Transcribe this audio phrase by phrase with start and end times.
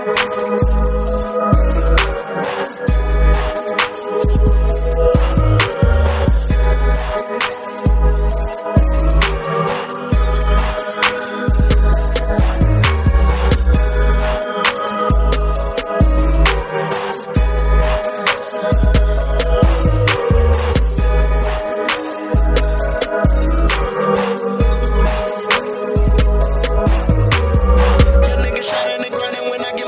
[0.00, 1.09] I get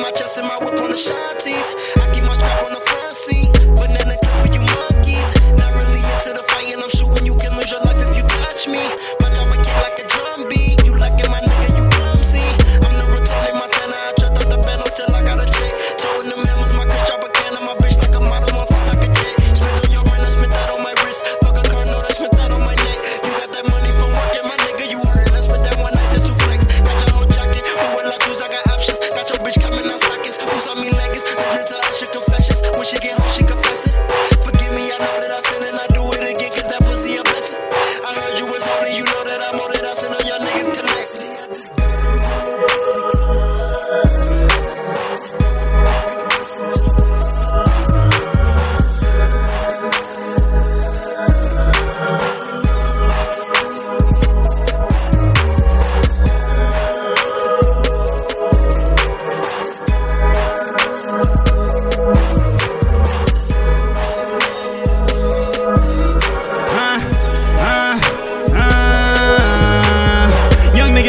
[0.03, 1.71] my chest and my whip on the shanties.
[1.95, 5.31] I keep my strap on the front seat, banana clip for you monkeys.
[5.55, 8.27] Not really into the fight, and I'm shooting you can lose your life if you
[8.43, 8.83] touch me.
[9.23, 10.12] My job a kick like a
[32.03, 32.32] Listening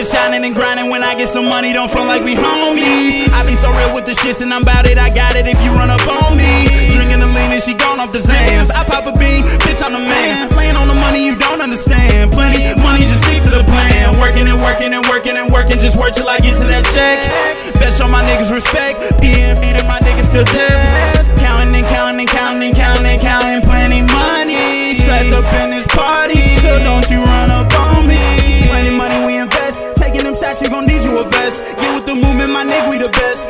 [0.03, 3.31] Niggas shining and grinding when I get some money, don't front like we homies.
[3.31, 5.55] I be so real with the shits and I'm about it, I got it if
[5.63, 6.67] you run up on me.
[6.91, 8.67] Drinking the lean and she gone off the Zans.
[8.75, 10.51] I pop a bean, bitch, I'm the man.
[10.59, 12.35] Laying on the money you don't understand.
[12.35, 14.11] Plenty money, just stick to the plan.
[14.19, 17.23] Working and working and working and working, just work till I get to that check.
[17.79, 18.99] Best show my niggas respect.
[19.23, 21.31] PM beating my niggas till death.
[21.39, 24.99] Counting and counting and counting and counting counting plenty money.
[24.99, 25.87] Strapped up in this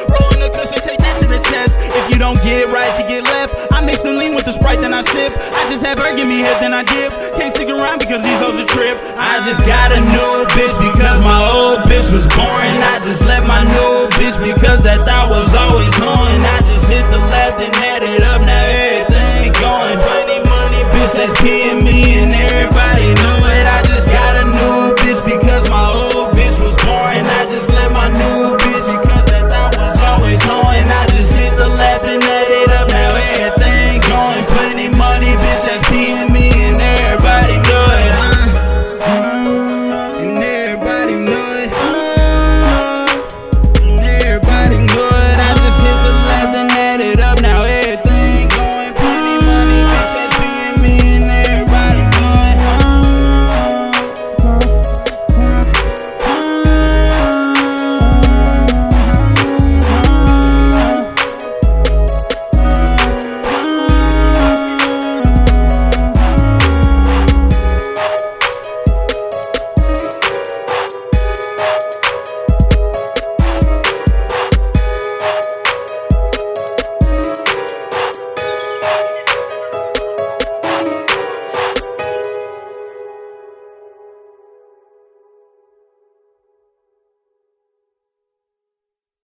[0.10, 1.78] Rolling the cushion, take that to the chest.
[1.80, 3.56] If you don't get right, you get left.
[3.72, 5.32] I mix some lean with the sprite, then I sip.
[5.54, 7.14] I just have her give me head, then I dip.
[7.38, 8.98] Can't stick around because these hoes a trip.
[9.16, 12.80] I just got a new bitch because my old bitch was boring.
[12.82, 16.42] I just left my new bitch because that thought was always on.
[16.42, 19.98] I just hit the left and had it up, now everything going.
[20.02, 22.33] Plenty money, bitch, that's P me, and